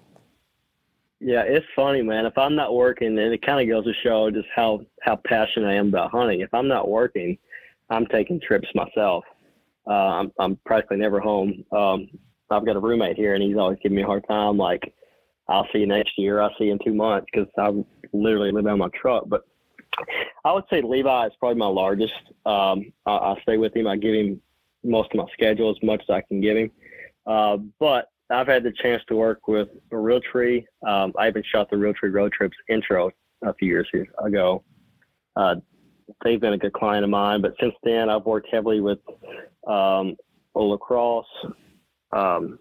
[1.26, 2.26] Yeah, it's funny, man.
[2.26, 5.70] If I'm not working, and it kind of goes to show just how how passionate
[5.70, 6.40] I am about hunting.
[6.40, 7.38] If I'm not working,
[7.88, 9.24] I'm taking trips myself.
[9.86, 11.64] Uh, I'm I'm practically never home.
[11.72, 12.08] Um,
[12.50, 14.58] I've got a roommate here, and he's always giving me a hard time.
[14.58, 14.92] Like,
[15.48, 16.42] I'll see you next year.
[16.42, 17.72] I'll see you in two months because I
[18.12, 19.24] literally live on my truck.
[19.26, 19.44] But
[20.44, 22.12] I would say Levi is probably my largest.
[22.44, 23.86] Um, I, I stay with him.
[23.86, 24.42] I give him
[24.84, 26.70] most of my schedule as much as I can give him.
[27.26, 30.64] Uh, but I've had the chance to work with Realtree.
[30.86, 33.10] Um, I even shot the Realtree Road Trips intro
[33.42, 33.88] a few years
[34.24, 34.64] ago.
[35.36, 35.56] Uh,
[36.24, 38.98] they've been a good client of mine, but since then I've worked heavily with
[39.66, 40.16] um,
[40.54, 41.26] LaCrosse,
[42.12, 42.58] um,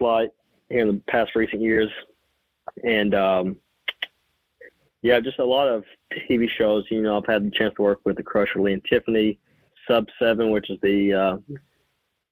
[0.00, 0.30] Light
[0.68, 1.90] here in the past recent years,
[2.84, 3.56] and um,
[5.02, 5.84] yeah, just a lot of
[6.30, 6.84] TV shows.
[6.90, 9.38] You know, I've had the chance to work with the Crusher Lee and Tiffany,
[9.86, 11.36] Sub Seven, which is the uh,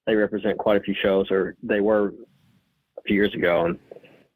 [0.05, 2.13] they represent quite a few shows, or they were
[2.97, 3.79] a few years ago, and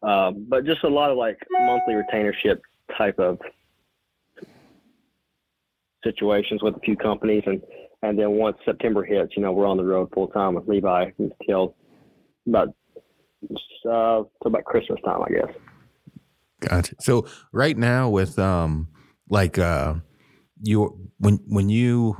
[0.03, 2.59] uh, but just a lot of like monthly retainership
[2.97, 3.39] type of
[6.03, 7.61] situations with a few companies, and
[8.03, 11.11] and then once September hits, you know, we're on the road full time with Levi
[11.17, 11.75] until
[12.47, 12.69] about
[13.89, 15.55] uh, about Christmas time, I guess.
[16.59, 16.95] Gotcha.
[16.99, 18.89] So right now, with um,
[19.29, 19.95] like uh,
[20.61, 22.17] you when when you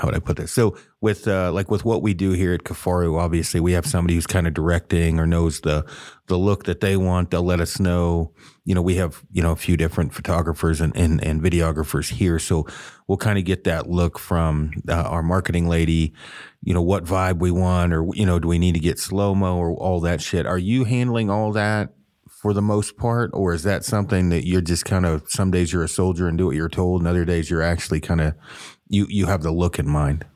[0.00, 0.50] how would I put this?
[0.50, 4.14] So with uh, like with what we do here at Kifaru, obviously we have somebody
[4.14, 5.84] who's kind of directing or knows the
[6.26, 7.30] the look that they want.
[7.30, 8.32] They'll let us know.
[8.64, 12.38] You know, we have you know a few different photographers and and, and videographers here,
[12.38, 12.66] so
[13.08, 16.14] we'll kind of get that look from uh, our marketing lady.
[16.62, 19.34] You know, what vibe we want, or you know, do we need to get slow
[19.34, 20.46] mo or all that shit?
[20.46, 21.90] Are you handling all that?
[22.40, 25.74] for the most part, or is that something that you're just kind of some days
[25.74, 28.34] you're a soldier and do what you're told, and other days you're actually kind of
[28.90, 30.26] you you have the look in mind.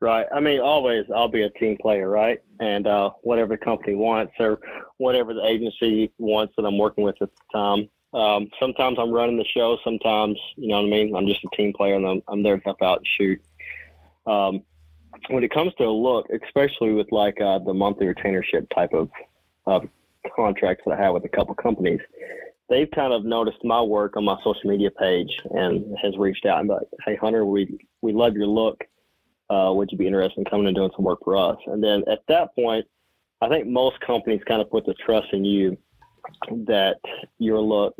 [0.00, 0.26] Right.
[0.34, 2.38] I mean, always I'll be a team player, right?
[2.60, 4.60] And uh, whatever the company wants or
[4.98, 7.88] whatever the agency wants that I'm working with at the time.
[8.12, 9.78] Um, sometimes I'm running the show.
[9.82, 11.16] Sometimes, you know what I mean?
[11.16, 13.40] I'm just a team player and I'm, I'm there to help out and shoot.
[14.26, 14.62] Um,
[15.30, 19.10] when it comes to a look, especially with like uh, the monthly retainership type of
[19.66, 19.80] uh,
[20.36, 22.00] contracts that I have with a couple companies,
[22.68, 26.60] they've kind of noticed my work on my social media page and has reached out
[26.60, 28.84] and like, "Hey, Hunter, we we love your look.
[29.50, 32.04] Uh, would you be interested in coming and doing some work for us?" And then
[32.08, 32.86] at that point,
[33.40, 35.76] I think most companies kind of put the trust in you
[36.66, 36.96] that
[37.38, 37.94] your look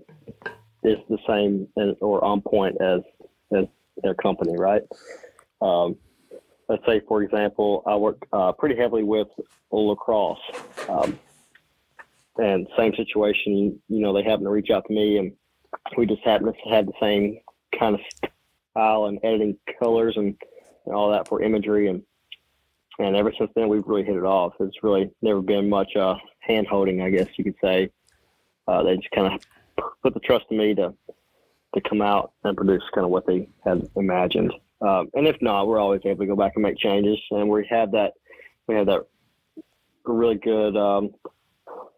[0.83, 1.69] is the same
[2.01, 3.01] or on point as
[3.55, 3.67] as
[4.03, 4.83] their company, right?
[5.61, 5.97] Um,
[6.69, 9.29] let's say, for example, I work uh, pretty heavily with
[9.71, 10.39] LaCrosse.
[10.89, 11.19] Um,
[12.39, 15.33] and same situation, you know, they happened to reach out to me and
[15.97, 17.39] we just happened to have the same
[17.79, 18.01] kind of
[18.73, 20.37] style and editing colors and,
[20.87, 21.89] and all that for imagery.
[21.89, 22.03] And,
[22.99, 24.55] and ever since then, we've really hit it off.
[24.61, 27.91] It's really never been much uh, hand holding, I guess you could say.
[28.67, 30.95] Uh, they just kind of put the trust in me to,
[31.75, 34.53] to come out and produce kind of what they had imagined.
[34.81, 37.19] Um, and if not, we're always able to go back and make changes.
[37.31, 38.15] And we have that,
[38.67, 39.07] we have that
[40.05, 41.11] really good um,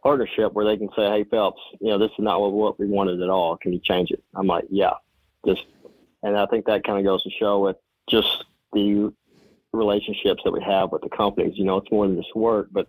[0.07, 3.21] partnership where they can say, "Hey Phelps, you know this is not what we wanted
[3.21, 3.57] at all.
[3.57, 4.93] Can you change it?" I'm like, "Yeah,
[5.45, 5.65] just."
[6.23, 7.77] And I think that kind of goes to show with
[8.09, 9.13] just the
[9.73, 11.59] relationships that we have with the companies.
[11.59, 12.87] You know, it's more than just work, but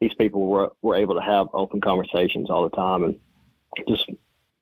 [0.00, 3.16] these people were were able to have open conversations all the time and
[3.88, 4.08] just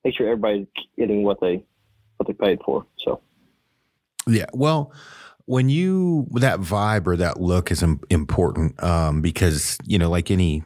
[0.04, 0.66] make sure everybody's
[0.96, 1.62] getting what they
[2.16, 2.86] what they paid for.
[2.96, 3.20] So,
[4.26, 4.90] yeah, well
[5.46, 10.62] when you that vibe or that look is important um, because you know like any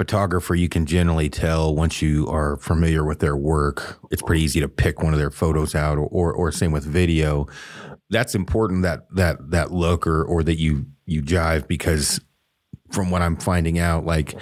[0.00, 3.98] photographer, you can generally tell once you are familiar with their work.
[4.10, 6.84] It's pretty easy to pick one of their photos out, or or, or same with
[6.84, 7.48] video.
[8.08, 12.18] That's important that that that look or or that you you jive because
[12.90, 14.34] from what I'm finding out, like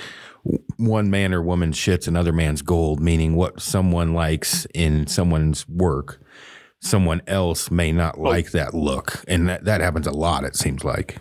[0.77, 6.23] one man or woman shits another man's gold, meaning what someone likes in someone's work,
[6.81, 8.23] someone else may not oh.
[8.23, 10.45] like that look, and that that happens a lot.
[10.45, 11.19] It seems like.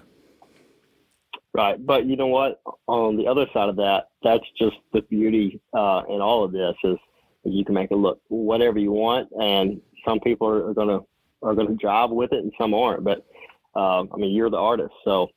[1.57, 2.61] Right, but you know what?
[2.85, 6.75] On the other side of that, that's just the beauty uh, in all of this
[6.83, 6.97] is,
[7.45, 10.99] you can make it look whatever you want, and some people are, gonna
[11.41, 13.03] are gonna job with it, and some aren't.
[13.03, 13.25] But
[13.73, 15.29] um, I mean, you're the artist, so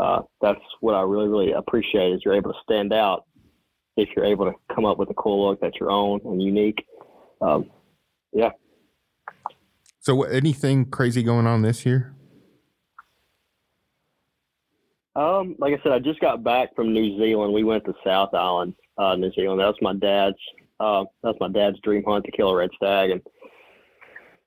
[0.00, 3.26] uh, that's what I really really appreciate is you're able to stand out
[3.96, 6.84] if you're able to come up with a cool look that's your own and unique.
[7.40, 7.70] Um,
[8.32, 8.50] yeah.
[10.00, 12.15] So, anything crazy going on this year?
[15.16, 17.54] Um, like I said, I just got back from New Zealand.
[17.54, 19.60] We went to South Island, uh, New Zealand.
[19.60, 20.36] That was my dad's.
[20.78, 23.10] Uh, that's my dad's dream hunt to kill a red stag.
[23.10, 23.22] And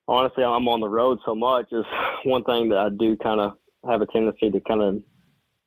[0.06, 1.66] honestly, I'm on the road so much.
[1.72, 1.84] Is
[2.24, 3.54] one thing that I do kind of
[3.88, 5.02] have a tendency to kind of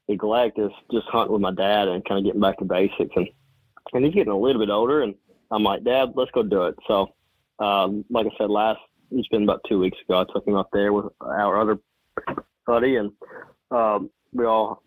[0.07, 3.13] neglect is just hunting with my dad and kind of getting back to basics.
[3.15, 3.27] And
[3.91, 5.13] and he's getting a little bit older, and
[5.51, 6.75] I'm like, Dad, let's go do it.
[6.87, 7.09] So,
[7.59, 8.79] um, like I said, last
[9.11, 10.21] it's been about two weeks ago.
[10.21, 11.77] I took him up there with our other
[12.65, 13.11] buddy, and
[13.69, 14.81] um, we all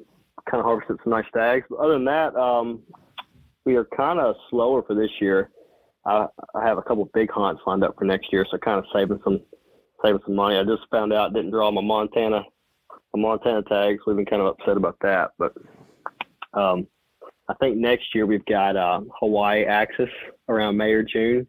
[0.51, 1.67] kind of harvested some nice stags.
[1.69, 2.83] But other than that, um,
[3.65, 5.51] we are kind of slower for this year.
[6.07, 8.85] I, I have a couple big hunts lined up for next year, so kind of
[8.95, 9.41] saving some
[10.05, 10.57] saving some money.
[10.57, 12.43] I just found out didn't draw my Montana
[13.15, 14.03] my Montana tags.
[14.07, 15.53] We've been kind of upset about that, but
[16.55, 16.87] um,
[17.49, 20.09] I think next year we've got uh, Hawaii Axis
[20.49, 21.47] around May or June,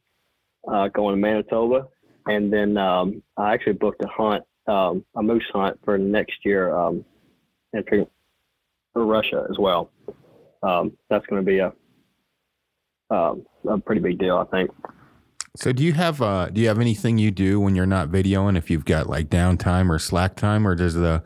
[0.72, 1.88] uh, going to Manitoba,
[2.28, 6.76] and then um, I actually booked a hunt, um, a moose hunt for next year,
[6.76, 7.06] um,
[7.74, 8.06] and for,
[8.94, 9.92] for Russia as well.
[10.64, 11.74] Um, that's going to be a
[13.10, 14.70] um, a pretty big deal, I think.
[15.56, 18.56] So do you have uh do you have anything you do when you're not videoing
[18.56, 21.24] if you've got like downtime or slack time or does the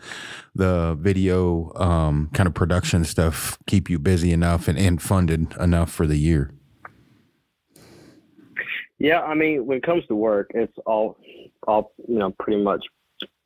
[0.55, 5.91] the video um kind of production stuff keep you busy enough and, and funded enough
[5.91, 6.53] for the year?
[8.99, 11.17] Yeah, I mean, when it comes to work, it's all
[11.67, 12.85] all you know, pretty much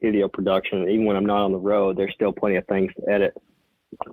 [0.02, 0.90] video production.
[0.90, 3.34] Even when I'm not on the road, there's still plenty of things to edit.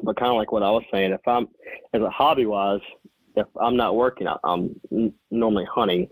[0.03, 1.49] But kind of like what I was saying, if I'm
[1.93, 2.81] as a hobby wise,
[3.35, 4.81] if I'm not working, I'm
[5.31, 6.09] normally hunting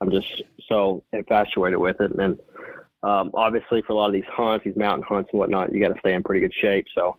[0.00, 2.12] I'm just so infatuated with it.
[2.12, 2.38] And
[3.02, 5.92] um, obviously, for a lot of these hunts, these mountain hunts and whatnot, you got
[5.92, 6.86] to stay in pretty good shape.
[6.94, 7.16] So,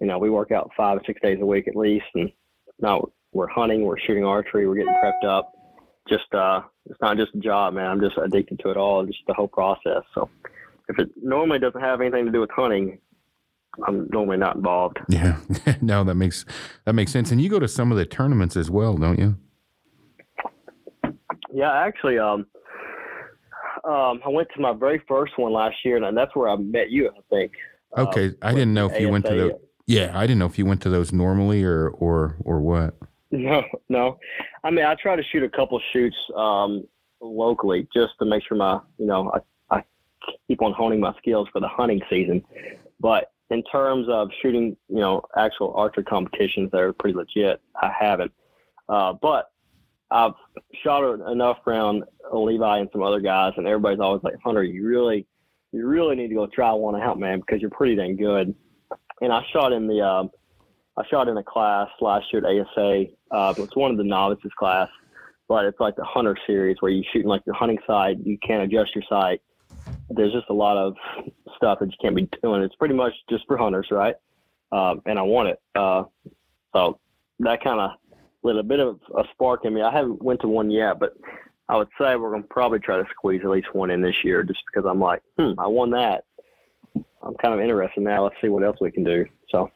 [0.00, 2.06] you know, we work out five or six days a week at least.
[2.14, 2.30] And
[2.80, 5.52] now we're hunting, we're shooting archery, we're getting prepped up.
[6.08, 7.86] Just, uh, it's not just a job, man.
[7.86, 10.02] I'm just addicted to it all, just the whole process.
[10.14, 10.28] So,
[10.92, 12.98] if it normally doesn't have anything to do with hunting,
[13.86, 14.98] I'm normally not involved.
[15.08, 15.38] Yeah,
[15.80, 16.44] no, that makes
[16.84, 17.30] that makes sense.
[17.30, 19.36] And you go to some of the tournaments as well, don't you?
[21.52, 22.46] Yeah, actually, um,
[23.84, 26.90] um, I went to my very first one last year, and that's where I met
[26.90, 27.08] you.
[27.08, 27.52] I think.
[27.96, 29.12] Okay, um, I didn't know if you ASA.
[29.12, 29.52] went to those.
[29.86, 32.94] Yeah, I didn't know if you went to those normally or or or what.
[33.30, 34.18] No, no.
[34.62, 36.84] I mean, I try to shoot a couple shoots um,
[37.22, 39.40] locally just to make sure my, you know, I, I
[40.48, 42.42] keep on honing my skills for the hunting season.
[43.00, 47.92] But in terms of shooting, you know, actual archery competitions that are pretty legit, I
[47.98, 48.32] haven't.
[48.88, 49.50] Uh, but
[50.10, 50.34] I've
[50.82, 55.26] shot enough around Levi and some other guys, and everybody's always like, Hunter, you really,
[55.72, 58.54] you really need to go try one out, man, because you're pretty dang good.
[59.20, 60.30] And I shot in the, um,
[60.96, 63.04] I shot in a class last year at ASA.
[63.30, 64.88] Uh, it's one of the novices class,
[65.48, 68.18] but it's like the hunter series where you shoot in like your hunting side.
[68.22, 69.40] You can't adjust your sight.
[70.14, 70.94] There's just a lot of
[71.56, 72.62] stuff that you can't be doing.
[72.62, 74.14] It's pretty much just for hunters, right?
[74.70, 75.60] Um, and I want it.
[75.74, 76.04] Uh,
[76.74, 76.98] so
[77.40, 77.90] that kind of
[78.42, 79.82] lit a bit of a spark in me.
[79.82, 81.14] I haven't went to one yet, but
[81.68, 84.42] I would say we're to probably try to squeeze at least one in this year
[84.42, 86.24] just because I'm like, hmm, I won that.
[86.94, 88.24] I'm kind of interested now.
[88.24, 89.26] Let's see what else we can do.
[89.50, 89.70] So.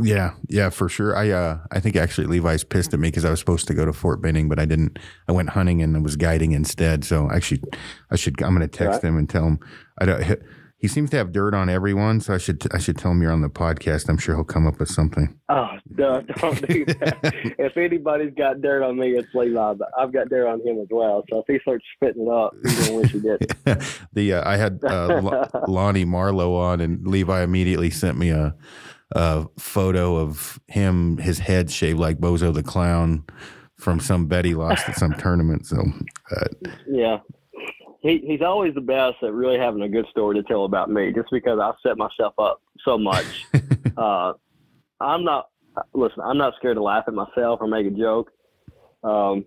[0.00, 1.16] Yeah, yeah, for sure.
[1.16, 3.84] I uh, I think actually Levi's pissed at me because I was supposed to go
[3.84, 4.98] to Fort Benning, but I didn't.
[5.26, 7.04] I went hunting and was guiding instead.
[7.04, 7.62] So actually,
[8.10, 8.40] I should.
[8.42, 9.08] I'm going to text right.
[9.08, 9.58] him and tell him.
[10.00, 10.38] I don't
[10.78, 13.32] he seems to have dirt on everyone, so I should I should tell him you're
[13.32, 14.08] on the podcast.
[14.08, 15.36] I'm sure he'll come up with something.
[15.48, 17.18] Oh, no, don't do that.
[17.58, 19.74] if anybody's got dirt on me, it's Levi.
[19.74, 21.24] But I've got dirt on him as well.
[21.30, 23.38] So if he starts spitting it up, he's gonna wish he did.
[24.12, 28.54] the uh, I had uh, Lonnie Marlowe on, and Levi immediately sent me a,
[29.12, 33.24] a photo of him, his head shaved like Bozo the Clown
[33.76, 35.66] from some bet he lost at some tournament.
[35.66, 35.82] So
[36.30, 37.18] uh, yeah,
[38.00, 41.12] he he's always the best at really having a good story to tell about me,
[41.12, 43.46] just because I set myself up so much.
[43.96, 44.32] uh,
[45.00, 45.48] I'm not
[45.94, 46.20] listen.
[46.24, 48.30] I'm not scared to laugh at myself or make a joke.
[49.02, 49.46] Um,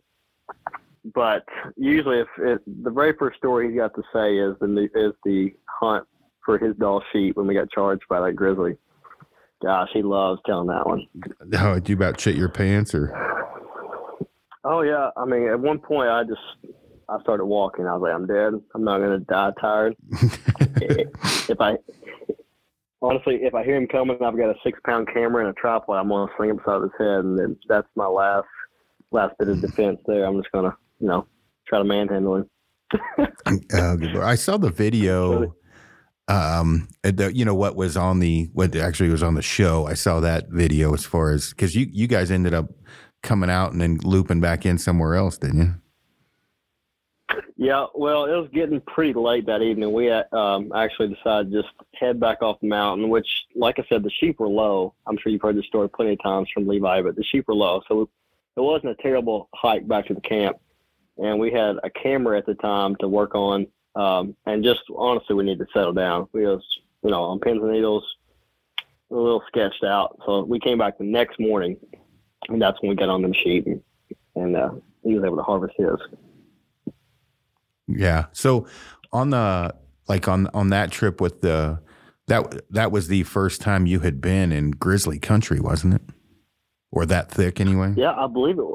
[1.14, 1.44] but
[1.78, 5.54] usually, if it, the very first story he's got to say is the is the
[5.68, 6.08] hunt
[6.46, 8.78] for his Dall sheep when we got charged by that grizzly.
[9.62, 11.08] Gosh, he loves telling that one.
[11.54, 13.16] How did you about shit your pants or?
[14.64, 16.76] Oh yeah, I mean, at one point I just
[17.10, 17.86] I started walking.
[17.86, 18.54] I was like, I'm dead.
[18.74, 19.96] I'm not gonna die tired.
[20.12, 21.78] if I
[23.02, 25.98] honestly, if I hear him coming, I've got a six pound camera and a tripod.
[25.98, 28.48] I'm gonna sling it beside his head, and then that's my last
[29.12, 30.00] last bit of defense.
[30.08, 31.28] There, I'm just gonna you know
[31.68, 32.50] try to manhandle him.
[33.74, 35.56] uh, I saw the video.
[36.28, 39.88] Um, the, you know what was on the what actually was on the show.
[39.88, 42.70] I saw that video as far as because you you guys ended up
[43.22, 45.76] coming out and then looping back in somewhere else, didn't you?
[47.62, 49.94] Yeah, well, it was getting pretty late that evening.
[49.94, 54.02] We um, actually decided to just head back off the mountain, which, like I said,
[54.04, 54.96] the sheep were low.
[55.06, 57.54] I'm sure you've heard this story plenty of times from Levi, but the sheep were
[57.54, 57.82] low.
[57.88, 58.10] So
[58.58, 60.58] it wasn't a terrible hike back to the camp.
[61.18, 63.68] And we had a camera at the time to work on.
[63.96, 66.28] Um, and just honestly, we need to settle down.
[66.34, 66.64] We was,
[67.04, 68.04] you know, on pins and needles,
[69.12, 70.20] a little sketched out.
[70.26, 71.78] So we came back the next morning,
[72.50, 73.82] and that's when we got on the sheep, and,
[74.36, 74.72] and uh,
[75.04, 76.96] he was able to harvest his.
[77.88, 78.26] Yeah.
[78.32, 78.68] So
[79.12, 79.76] on the
[80.08, 81.80] like on on that trip with the
[82.28, 86.02] that that was the first time you had been in grizzly country, wasn't it?
[86.92, 87.94] Or that thick anyway?
[87.98, 88.66] Yeah, I believe it.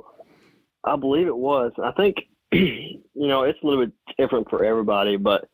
[0.85, 1.73] I believe it was.
[1.83, 2.17] I think
[3.15, 5.49] you know it's a little bit different for everybody, but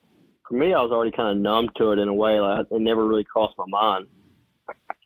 [0.49, 2.41] for me, I was already kind of numb to it in a way.
[2.41, 4.07] Like it never really crossed my mind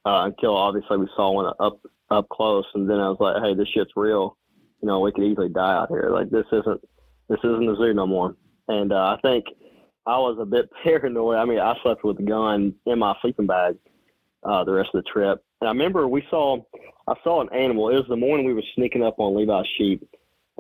[0.05, 1.81] uh, until obviously we saw one up
[2.11, 4.37] up close, and then I was like, "Hey, this shit's real.
[4.83, 6.11] You know, we could easily die out here.
[6.11, 6.81] Like this isn't
[7.29, 8.37] this isn't a zoo no more."
[8.69, 9.47] And uh, I think
[10.07, 11.37] I was a bit paranoid.
[11.37, 13.77] I mean, I slept with a gun in my sleeping bag
[14.47, 15.45] uh, the rest of the trip.
[15.61, 16.63] And I remember we saw,
[17.09, 17.89] I saw an animal.
[17.91, 20.09] It was the morning we were sneaking up on Levi's sheep.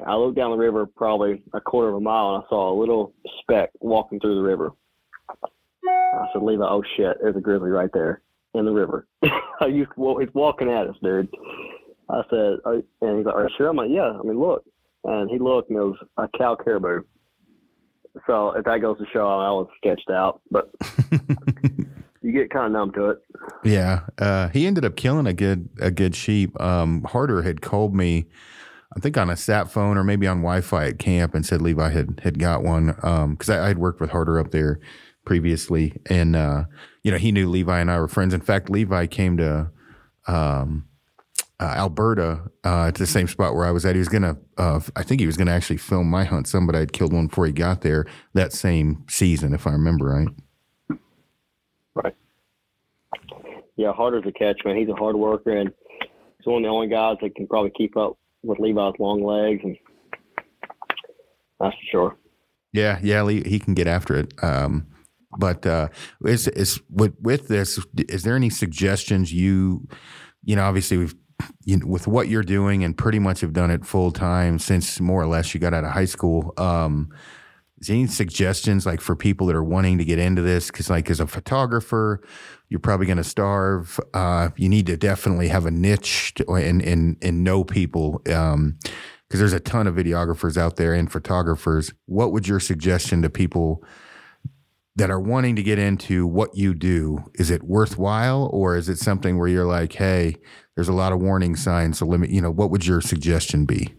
[0.04, 2.78] I looked down the river probably a quarter of a mile and I saw a
[2.78, 4.72] little speck walking through the river.
[5.88, 8.22] I said, Levi, oh shit, there's a grizzly right there
[8.54, 9.06] in the river.
[9.22, 11.28] you, well, he's walking at us, dude.
[12.08, 13.68] I said, and he's like, are you sure?
[13.68, 14.18] I'm like, yeah.
[14.18, 14.64] I mean, look.
[15.04, 17.02] And he looked and it was a cow caribou.
[18.26, 20.70] So if that goes to show, I was sketched out, but
[22.22, 23.18] you get kind of numb to it.
[23.62, 26.58] Yeah, uh, he ended up killing a good a good sheep.
[26.60, 28.26] Um, Harder had called me,
[28.96, 31.90] I think on a sat phone or maybe on Wi-Fi at camp, and said Levi
[31.90, 34.80] had had got one because um, I had worked with Harder up there
[35.26, 36.64] previously, and uh,
[37.02, 38.32] you know he knew Levi and I were friends.
[38.32, 39.70] In fact, Levi came to.
[40.26, 40.88] Um,
[41.58, 43.94] uh, Alberta uh, at the same spot where I was at.
[43.94, 46.46] He was gonna, uh, I think he was gonna actually film my hunt.
[46.46, 48.04] Somebody had killed one before he got there
[48.34, 50.98] that same season, if I remember right.
[51.94, 52.14] Right.
[53.76, 54.76] Yeah, Harder's a catch, man.
[54.76, 57.96] He's a hard worker, and he's one of the only guys that can probably keep
[57.96, 59.76] up with Levi's long legs, and
[61.60, 62.16] that's for sure.
[62.72, 64.32] Yeah, yeah, he can get after it.
[64.42, 64.86] Um,
[65.38, 65.88] but uh,
[66.24, 67.78] is is with with this?
[68.08, 69.88] Is there any suggestions you?
[70.44, 71.14] You know, obviously we've
[71.64, 75.00] you know, with what you're doing and pretty much have done it full time since
[75.00, 76.52] more or less you got out of high school.
[76.56, 77.10] Um,
[77.80, 80.70] is any suggestions like for people that are wanting to get into this?
[80.70, 82.22] Because like as a photographer,
[82.68, 84.00] you're probably going to starve.
[84.14, 88.22] Uh, you need to definitely have a niche to, and and and know people.
[88.32, 88.78] Um,
[89.28, 91.92] because there's a ton of videographers out there and photographers.
[92.06, 93.82] What would your suggestion to people
[94.94, 97.24] that are wanting to get into what you do?
[97.34, 100.36] Is it worthwhile, or is it something where you're like, hey,
[100.76, 101.98] there's a lot of warning signs.
[101.98, 103.94] So limit, you know, what would your suggestion be?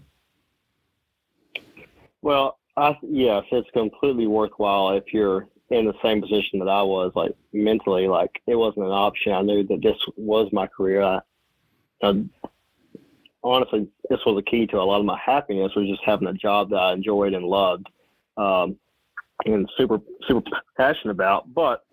[2.21, 7.11] Well, I, yes, it's completely worthwhile if you're in the same position that I was,
[7.15, 9.33] like mentally, like it wasn't an option.
[9.33, 11.01] I knew that this was my career.
[11.01, 11.19] I,
[12.03, 12.23] I,
[13.43, 16.33] honestly, this was a key to a lot of my happiness was just having a
[16.33, 17.87] job that I enjoyed and loved,
[18.37, 18.77] um,
[19.45, 21.51] and super, super passionate about.
[21.53, 21.83] But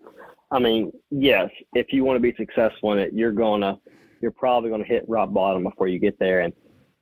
[0.51, 3.79] I mean, yes, if you want to be successful in it, you're gonna
[4.21, 6.41] you're probably to hit rock bottom before you get there.
[6.41, 6.53] And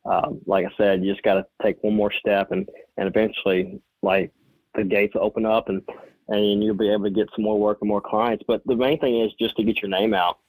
[0.06, 3.82] um, like I said, you just got to take one more step, and and eventually,
[4.02, 4.32] like
[4.76, 5.82] the gates open up, and
[6.28, 8.44] and you'll be able to get some more work and more clients.
[8.48, 10.40] But the main thing is just to get your name out.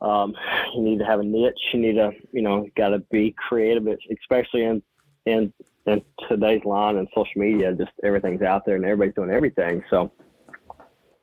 [0.00, 0.34] Um,
[0.74, 1.60] you need to have a niche.
[1.72, 3.86] You need to, you know, got to be creative,
[4.20, 4.82] especially in
[5.26, 5.52] in
[5.86, 7.72] in today's line and social media.
[7.74, 9.84] Just everything's out there, and everybody's doing everything.
[9.90, 10.10] So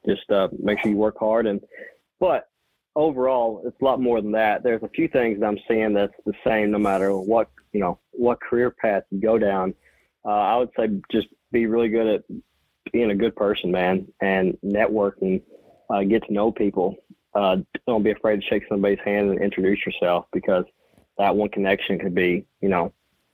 [0.08, 1.48] just uh, make sure you work hard.
[1.48, 1.62] And
[2.20, 2.48] but
[2.98, 4.64] overall, it's a lot more than that.
[4.64, 8.00] There's a few things that I'm seeing that's the same no matter what you know
[8.12, 9.74] what career path you go down.
[10.26, 12.24] Uh, I would say just be really good at
[12.92, 15.42] being a good person, man, and networking,
[15.90, 16.96] uh, get to know people.
[17.36, 20.66] Uh, don't be afraid to shake somebody's hand and introduce yourself because
[21.18, 22.92] that one connection could be, you know,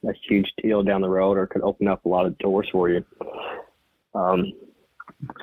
[0.08, 2.89] a huge deal down the road or could open up a lot of doors for
[2.89, 3.05] you.
[4.14, 4.51] Um,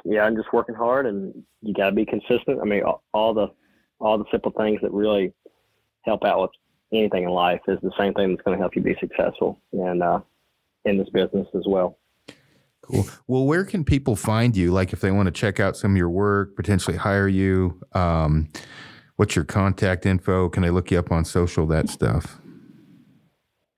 [0.04, 2.60] yeah, I'm just working hard and you got to be consistent.
[2.60, 3.48] I mean, all, all the
[4.00, 5.32] all the simple things that really
[6.02, 6.50] help out with
[6.92, 10.02] anything in life is the same thing that's going to help you be successful and
[10.02, 10.20] uh,
[10.84, 11.98] in this business as well.
[12.82, 13.06] Cool.
[13.26, 14.72] Well, where can people find you?
[14.72, 18.48] Like if they want to check out some of your work, potentially hire you, um,
[19.16, 20.48] what's your contact info?
[20.48, 22.40] Can they look you up on social, that stuff?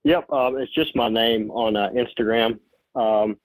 [0.05, 0.31] Yep.
[0.33, 2.59] Um, it's just my name on uh, Instagram.
[2.95, 3.37] Um,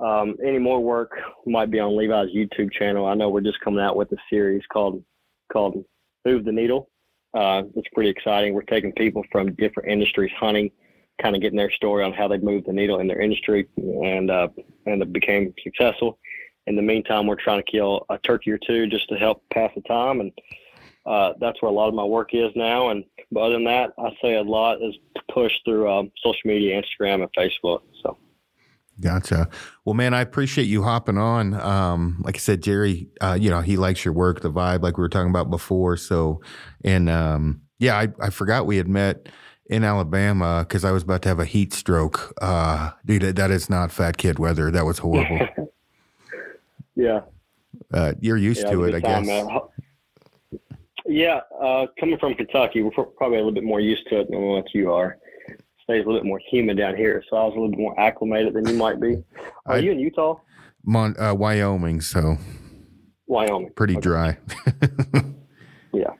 [0.00, 1.12] um, any more work
[1.46, 3.06] might be on Levi's YouTube channel.
[3.06, 5.04] I know we're just coming out with a series called
[5.52, 5.84] called
[6.24, 6.90] Move the Needle.
[7.34, 8.54] Uh, it's pretty exciting.
[8.54, 10.70] We're taking people from different industries hunting,
[11.22, 14.30] kind of getting their story on how they moved the needle in their industry, and
[14.30, 14.48] uh,
[14.86, 16.18] and it became successful.
[16.66, 19.70] In the meantime, we're trying to kill a turkey or two just to help pass
[19.74, 20.32] the time, and
[21.06, 22.90] uh, that's where a lot of my work is now.
[22.90, 24.96] And but other than that, I say a lot is
[25.32, 27.82] pushed through um, social media, Instagram, and Facebook.
[28.02, 28.18] So.
[29.00, 29.48] Gotcha.
[29.84, 31.54] Well, man, I appreciate you hopping on.
[31.54, 34.98] Um, like I said, Jerry, uh, you know, he likes your work, the vibe, like
[34.98, 35.96] we were talking about before.
[35.96, 36.40] So,
[36.84, 39.28] and um, yeah, I, I forgot we had met
[39.66, 42.34] in Alabama because I was about to have a heat stroke.
[42.42, 44.70] Uh, dude, that is not fat kid weather.
[44.70, 45.48] That was horrible.
[46.94, 47.20] yeah.
[47.92, 49.46] Uh, you're used yeah, to it, I time, guess.
[49.46, 49.60] Man.
[51.06, 54.40] Yeah, uh, coming from Kentucky, we're probably a little bit more used to it than
[54.42, 55.16] what you are
[55.90, 57.98] stays a little bit more humid down here, so I was a little bit more
[57.98, 59.22] acclimated than you might be.
[59.66, 60.36] Are I, you in Utah?
[60.84, 62.38] Mon, uh, Wyoming, so
[63.26, 64.00] Wyoming, pretty okay.
[64.00, 64.38] dry.
[65.92, 66.10] yeah,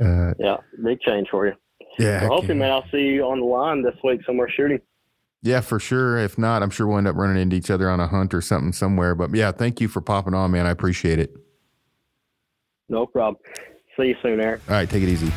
[0.04, 1.54] uh, yeah, big change for you.
[1.98, 2.20] Yeah.
[2.20, 4.80] So hopefully, man, I'll see you on the line this week somewhere shooting.
[5.42, 6.18] Yeah, for sure.
[6.18, 8.40] If not, I'm sure we'll end up running into each other on a hunt or
[8.40, 9.14] something somewhere.
[9.14, 10.66] But yeah, thank you for popping on, man.
[10.66, 11.34] I appreciate it.
[12.88, 13.40] No problem.
[13.96, 14.60] See you soon, Aron.
[14.68, 15.32] All right, take it easy.